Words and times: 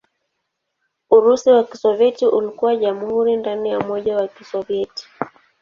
Urusi 1.09 1.49
wa 1.49 1.63
Kisovyeti 1.63 2.25
ulikuwa 2.25 2.75
jamhuri 2.75 3.37
ndani 3.37 3.69
ya 3.69 3.79
Umoja 3.79 4.15
wa 4.15 4.27
Kisovyeti. 4.27 5.07